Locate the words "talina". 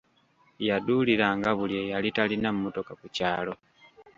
2.17-2.49